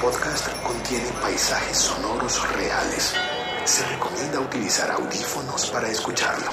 [0.00, 3.14] podcast contiene paisajes sonoros reales.
[3.64, 6.46] Se recomienda utilizar audífonos para escucharlo.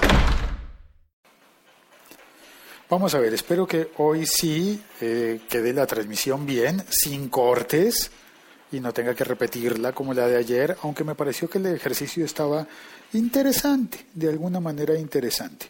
[2.89, 8.12] Vamos a ver, espero que hoy sí eh, quede la transmisión bien, sin cortes
[8.71, 12.25] y no tenga que repetirla como la de ayer, aunque me pareció que el ejercicio
[12.25, 12.67] estaba
[13.13, 15.67] interesante, de alguna manera interesante.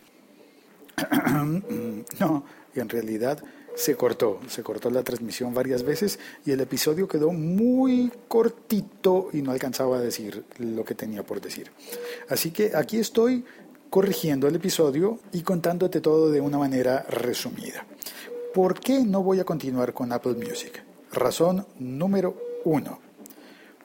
[2.19, 3.43] no, en realidad
[3.75, 9.41] se cortó, se cortó la transmisión varias veces y el episodio quedó muy cortito y
[9.41, 11.71] no alcanzaba a decir lo que tenía por decir.
[12.29, 13.43] Así que aquí estoy
[13.89, 17.85] corrigiendo el episodio y contándote todo de una manera resumida.
[18.53, 20.81] ¿Por qué no voy a continuar con Apple Music?
[21.11, 22.99] Razón número uno.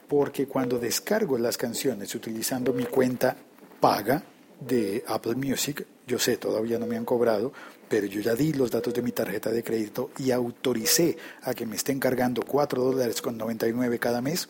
[0.08, 3.36] Porque cuando descargo las canciones utilizando mi cuenta
[3.80, 4.22] paga
[4.60, 7.52] de Apple Music, yo sé, todavía no me han cobrado,
[7.88, 11.66] pero yo ya di los datos de mi tarjeta de crédito y autoricé a que
[11.66, 14.48] me estén cargando 4 dólares con 99 cada mes.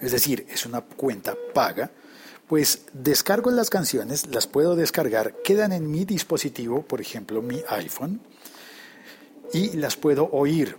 [0.00, 1.90] Es decir, es una cuenta paga
[2.48, 8.20] pues descargo las canciones, las puedo descargar, quedan en mi dispositivo, por ejemplo mi iPhone,
[9.52, 10.76] y las puedo oír.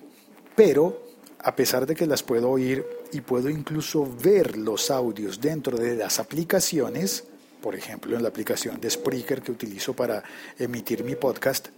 [0.53, 1.02] Pero
[1.39, 5.95] a pesar de que las puedo oír y puedo incluso ver los audios dentro de
[5.95, 7.23] las aplicaciones,
[7.61, 10.23] por ejemplo en la aplicación de Spreaker que utilizo para
[10.57, 11.69] emitir mi podcast,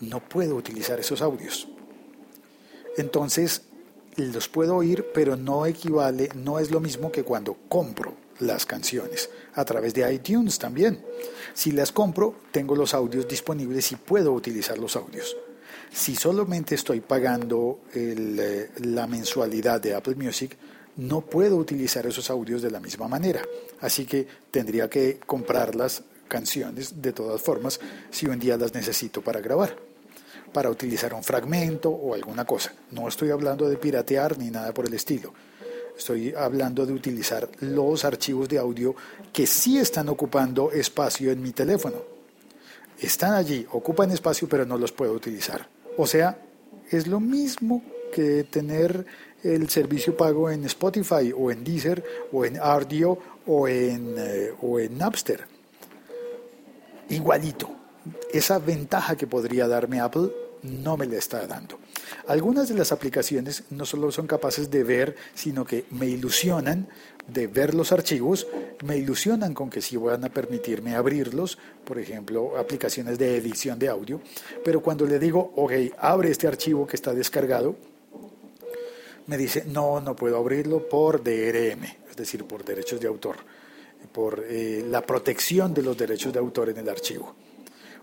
[0.00, 1.68] no puedo utilizar esos audios.
[2.96, 3.62] Entonces,
[4.16, 9.30] los puedo oír, pero no equivale, no es lo mismo que cuando compro las canciones
[9.54, 11.04] a través de iTunes también.
[11.54, 15.36] Si las compro, tengo los audios disponibles y puedo utilizar los audios.
[15.92, 20.56] Si solamente estoy pagando eh, la mensualidad de Apple Music,
[20.96, 23.42] no puedo utilizar esos audios de la misma manera.
[23.80, 29.22] Así que tendría que comprar las canciones de todas formas si un día las necesito
[29.22, 29.76] para grabar,
[30.52, 32.72] para utilizar un fragmento o alguna cosa.
[32.90, 35.32] No estoy hablando de piratear ni nada por el estilo.
[35.96, 38.94] Estoy hablando de utilizar los archivos de audio
[39.32, 41.98] que sí están ocupando espacio en mi teléfono.
[42.98, 45.68] Están allí, ocupan espacio, pero no los puedo utilizar.
[45.98, 46.38] O sea,
[46.90, 47.82] es lo mismo
[48.12, 49.04] que tener
[49.42, 54.78] el servicio pago en Spotify o en Deezer o en Ardio o en, eh, o
[54.78, 55.46] en Napster.
[57.08, 57.70] Igualito.
[58.32, 60.30] Esa ventaja que podría darme Apple
[60.62, 61.78] no me la está dando.
[62.26, 66.88] Algunas de las aplicaciones no solo son capaces de ver, sino que me ilusionan
[67.26, 68.46] de ver los archivos,
[68.84, 73.88] me ilusionan con que sí van a permitirme abrirlos, por ejemplo, aplicaciones de edición de
[73.88, 74.20] audio,
[74.64, 77.76] pero cuando le digo, ok, abre este archivo que está descargado,
[79.26, 83.36] me dice, no, no puedo abrirlo por DRM, es decir, por derechos de autor,
[84.12, 87.34] por eh, la protección de los derechos de autor en el archivo.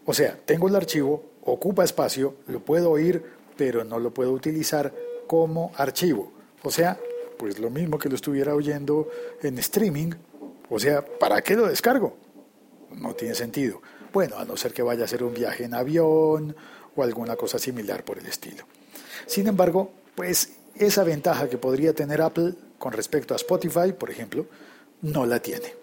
[0.05, 3.23] O sea, tengo el archivo, ocupa espacio, lo puedo oír,
[3.57, 4.93] pero no lo puedo utilizar
[5.27, 6.31] como archivo.
[6.63, 6.97] O sea,
[7.37, 9.09] pues lo mismo que lo estuviera oyendo
[9.41, 10.11] en streaming.
[10.69, 12.17] O sea, ¿para qué lo descargo?
[12.95, 13.81] No tiene sentido.
[14.11, 16.55] Bueno, a no ser que vaya a hacer un viaje en avión
[16.95, 18.65] o alguna cosa similar por el estilo.
[19.25, 24.45] Sin embargo, pues esa ventaja que podría tener Apple con respecto a Spotify, por ejemplo,
[25.01, 25.73] no la tiene.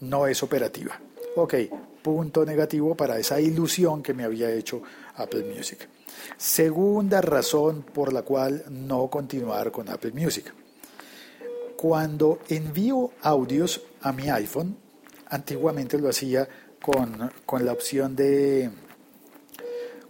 [0.00, 0.98] No es operativa.
[1.36, 1.54] Ok,
[2.02, 4.82] punto negativo para esa ilusión que me había hecho
[5.16, 5.88] Apple Music.
[6.36, 10.52] Segunda razón por la cual no continuar con Apple Music.
[11.76, 14.76] Cuando envío audios a mi iPhone,
[15.28, 16.48] antiguamente lo hacía
[16.82, 18.70] con, con la opción de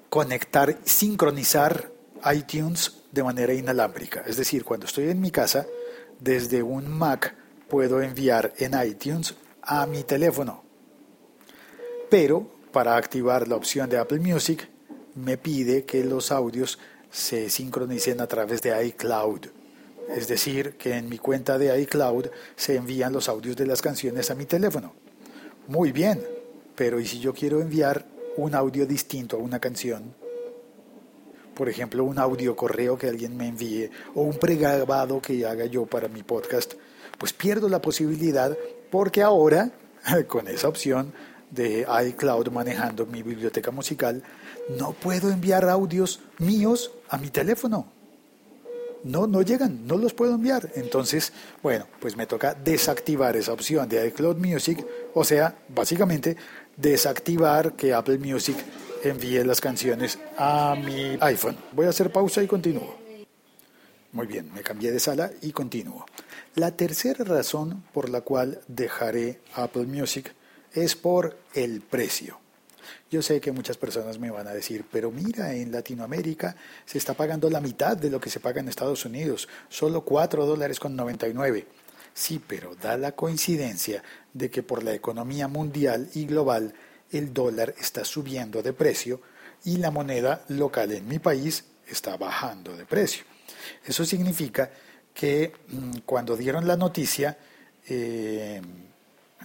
[0.08, 1.90] conectar, sincronizar
[2.32, 4.22] iTunes de manera inalámbrica.
[4.26, 5.66] Es decir, cuando estoy en mi casa,
[6.18, 7.34] desde un Mac
[7.68, 10.62] puedo enviar en iTunes a mi teléfono.
[12.08, 14.68] Pero para activar la opción de Apple Music
[15.14, 16.78] me pide que los audios
[17.10, 19.46] se sincronicen a través de iCloud.
[20.08, 24.30] Es decir, que en mi cuenta de iCloud se envían los audios de las canciones
[24.30, 24.94] a mi teléfono.
[25.68, 26.24] Muy bien,
[26.74, 28.06] pero ¿y si yo quiero enviar
[28.36, 30.14] un audio distinto a una canción?
[31.60, 35.84] Por ejemplo, un audio correo que alguien me envíe o un pregrabado que haga yo
[35.84, 36.72] para mi podcast,
[37.18, 38.56] pues pierdo la posibilidad
[38.90, 39.70] porque ahora,
[40.26, 41.12] con esa opción
[41.50, 44.22] de iCloud manejando mi biblioteca musical,
[44.78, 47.92] no puedo enviar audios míos a mi teléfono.
[49.04, 50.70] No, no llegan, no los puedo enviar.
[50.76, 51.30] Entonces,
[51.62, 54.82] bueno, pues me toca desactivar esa opción de iCloud Music,
[55.12, 56.38] o sea, básicamente
[56.78, 58.56] desactivar que Apple Music
[59.02, 61.56] envíe las canciones a mi iPhone.
[61.72, 62.98] Voy a hacer pausa y continúo.
[64.12, 66.04] Muy bien, me cambié de sala y continúo.
[66.56, 70.34] La tercera razón por la cual dejaré Apple Music
[70.72, 72.40] es por el precio.
[73.10, 77.14] Yo sé que muchas personas me van a decir, pero mira, en Latinoamérica se está
[77.14, 80.96] pagando la mitad de lo que se paga en Estados Unidos, solo 4 dólares con
[80.96, 81.66] 99.
[82.12, 84.02] Sí, pero da la coincidencia
[84.32, 86.74] de que por la economía mundial y global
[87.12, 89.20] el dólar está subiendo de precio
[89.64, 93.24] y la moneda local en mi país está bajando de precio.
[93.84, 94.70] Eso significa
[95.12, 97.36] que mm, cuando dieron la noticia,
[97.88, 98.60] eh,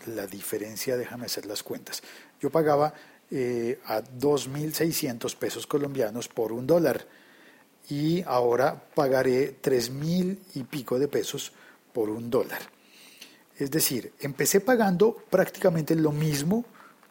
[0.07, 2.03] la diferencia, déjame hacer las cuentas,
[2.39, 2.93] yo pagaba
[3.31, 7.05] eh, a 2.600 pesos colombianos por un dólar
[7.89, 11.51] y ahora pagaré 3.000 y pico de pesos
[11.91, 12.59] por un dólar.
[13.57, 16.65] Es decir, empecé pagando prácticamente lo mismo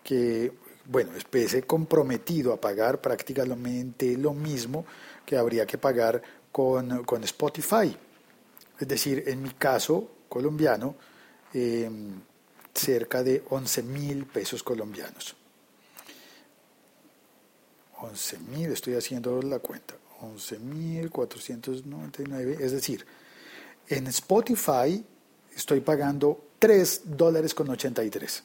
[0.04, 0.52] que,
[0.84, 4.84] bueno, empecé comprometido a pagar prácticamente lo mismo
[5.24, 6.22] que habría que pagar
[6.52, 7.96] con, con Spotify.
[8.78, 10.94] Es decir, en mi caso colombiano,
[11.54, 12.20] em,
[12.74, 15.34] cerca de 11 mil pesos colombianos.
[18.00, 23.06] 11 mil, estoy haciendo la cuenta, 11 mil 499, es decir,
[23.88, 25.02] en Spotify
[25.56, 28.42] estoy pagando 3 dólares con 83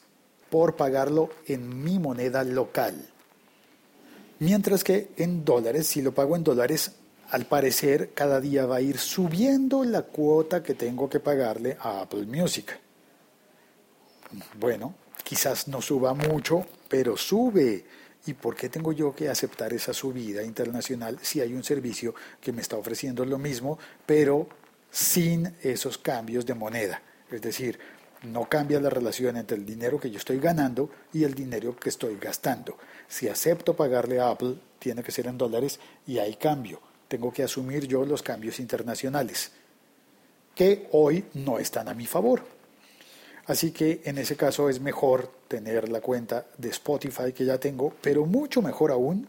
[0.50, 3.08] por pagarlo en mi moneda local.
[4.40, 6.92] Mientras que en dólares, si lo pago en dólares,
[7.30, 12.02] al parecer cada día va a ir subiendo la cuota que tengo que pagarle a
[12.02, 12.78] Apple Music.
[14.58, 17.84] Bueno, quizás no suba mucho, pero sube.
[18.26, 22.52] ¿Y por qué tengo yo que aceptar esa subida internacional si hay un servicio que
[22.52, 24.48] me está ofreciendo lo mismo, pero
[24.90, 27.02] sin esos cambios de moneda?
[27.30, 27.78] Es decir,
[28.22, 31.88] no cambia la relación entre el dinero que yo estoy ganando y el dinero que
[31.88, 32.76] estoy gastando.
[33.08, 36.80] Si acepto pagarle a Apple, tiene que ser en dólares y hay cambio.
[37.08, 39.52] Tengo que asumir yo los cambios internacionales,
[40.54, 42.42] que hoy no están a mi favor.
[43.46, 47.92] Así que en ese caso es mejor tener la cuenta de Spotify que ya tengo,
[48.00, 49.26] pero mucho mejor aún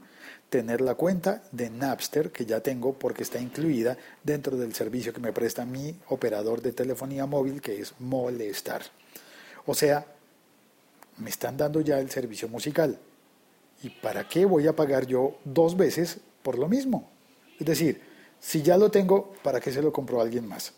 [0.51, 5.21] tener la cuenta de Napster que ya tengo porque está incluida dentro del servicio que
[5.21, 8.81] me presta mi operador de telefonía móvil que es Molestar.
[9.65, 10.05] O sea,
[11.19, 12.99] me están dando ya el servicio musical.
[13.81, 17.09] ¿Y para qué voy a pagar yo dos veces por lo mismo?
[17.57, 18.01] Es decir,
[18.41, 20.73] si ya lo tengo, ¿para qué se lo compro a alguien más?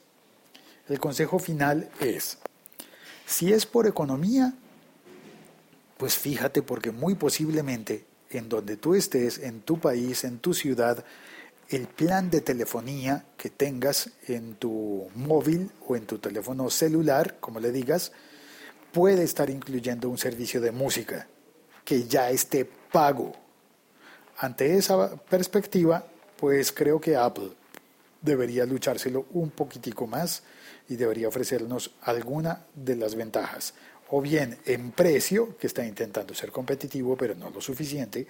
[0.88, 2.38] El consejo final es,
[3.26, 4.54] si es por economía,
[5.98, 11.04] pues fíjate porque muy posiblemente en donde tú estés, en tu país, en tu ciudad,
[11.70, 17.60] el plan de telefonía que tengas en tu móvil o en tu teléfono celular, como
[17.60, 18.12] le digas,
[18.92, 21.28] puede estar incluyendo un servicio de música
[21.86, 23.34] que ya esté pago.
[24.38, 26.06] Ante esa perspectiva,
[26.38, 27.52] pues creo que Apple
[28.22, 30.44] debería luchárselo un poquitico más
[30.90, 33.74] y debería ofrecernos alguna de las ventajas
[34.10, 38.28] o bien en precio, que está intentando ser competitivo pero no lo suficiente,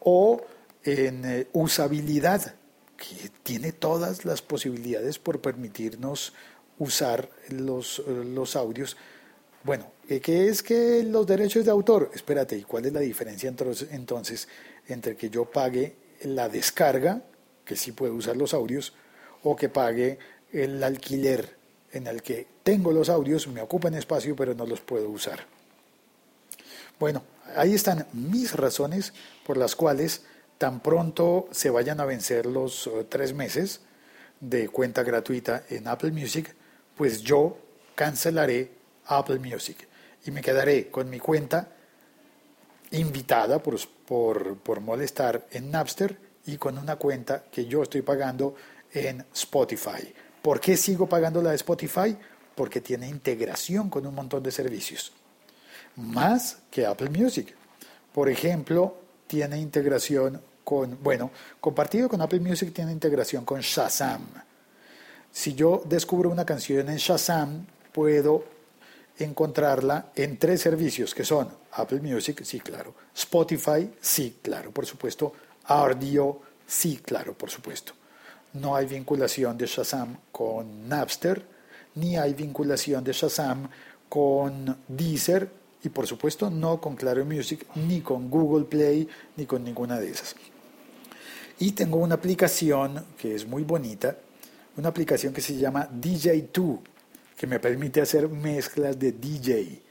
[0.00, 0.40] o
[0.84, 2.54] en eh, usabilidad,
[2.96, 6.32] que tiene todas las posibilidades por permitirnos
[6.78, 8.96] usar los, eh, los audios.
[9.64, 12.10] Bueno, eh, ¿qué es que los derechos de autor?
[12.14, 14.48] Espérate, ¿y cuál es la diferencia entonces, entonces
[14.88, 17.22] entre que yo pague la descarga,
[17.64, 18.92] que sí puedo usar los audios,
[19.42, 20.18] o que pague
[20.52, 21.56] el alquiler
[21.92, 25.46] en el que tengo los audios, me ocupan espacio, pero no los puedo usar.
[26.98, 27.22] Bueno,
[27.56, 29.12] ahí están mis razones
[29.44, 30.22] por las cuales
[30.58, 33.80] tan pronto se vayan a vencer los eh, tres meses
[34.40, 36.54] de cuenta gratuita en Apple Music,
[36.96, 37.56] pues yo
[37.94, 38.70] cancelaré
[39.06, 39.88] Apple Music
[40.24, 41.68] y me quedaré con mi cuenta
[42.90, 48.54] invitada por, por, por molestar en Napster y con una cuenta que yo estoy pagando
[48.92, 50.12] en Spotify.
[50.42, 52.16] ¿Por qué sigo pagando la de Spotify?
[52.54, 55.12] Porque tiene integración con un montón de servicios.
[55.96, 57.54] Más que Apple Music.
[58.12, 58.96] Por ejemplo,
[59.26, 61.30] tiene integración con, bueno,
[61.60, 64.26] compartido con Apple Music tiene integración con Shazam.
[65.30, 68.44] Si yo descubro una canción en Shazam, puedo
[69.18, 75.32] encontrarla en tres servicios que son Apple Music, sí, claro, Spotify, sí, claro, por supuesto,
[75.64, 77.94] Audio, sí, claro, por supuesto.
[78.54, 81.42] No hay vinculación de Shazam con Napster,
[81.94, 83.68] ni hay vinculación de Shazam
[84.08, 85.50] con Deezer
[85.84, 90.10] y por supuesto no con Claro Music, ni con Google Play, ni con ninguna de
[90.10, 90.36] esas.
[91.58, 94.16] Y tengo una aplicación que es muy bonita,
[94.76, 96.80] una aplicación que se llama DJ2,
[97.36, 99.82] que me permite hacer mezclas de DJ.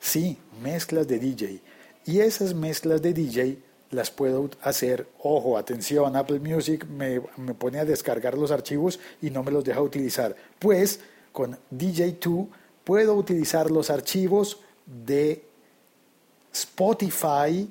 [0.00, 1.60] Sí, mezclas de DJ.
[2.06, 3.58] Y esas mezclas de DJ
[3.90, 7.20] las puedo hacer, ojo, atención, Apple Music me,
[7.54, 10.36] pone a descargar los archivos y no me los deja utilizar.
[10.58, 11.00] Pues
[11.32, 12.48] con DJ2
[12.84, 15.44] puedo utilizar los archivos de
[16.52, 17.68] Spotify,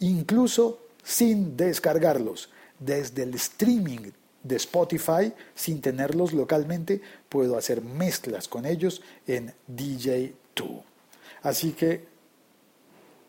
[0.00, 2.50] incluso sin descargarlos.
[2.78, 4.10] Desde el streaming
[4.42, 10.82] de Spotify, sin tenerlos localmente, puedo hacer mezclas con ellos en DJ2.
[11.42, 12.04] Así que,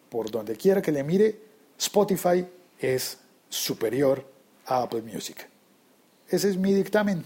[0.10, 1.51] por donde quiera que le mire,
[1.82, 2.46] Spotify
[2.80, 3.18] es
[3.50, 4.24] superior
[4.68, 5.50] a Apple Music.
[6.30, 7.26] Ese es mi dictamen.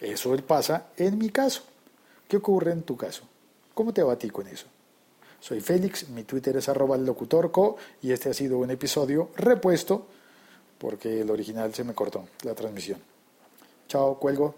[0.00, 1.62] Eso pasa en mi caso.
[2.26, 3.22] ¿Qué ocurre en tu caso?
[3.72, 4.66] ¿Cómo te ti con eso?
[5.38, 10.08] Soy Félix, mi Twitter es arroba locutorco y este ha sido un episodio repuesto
[10.78, 12.98] porque el original se me cortó, la transmisión.
[13.86, 14.56] Chao, cuelgo.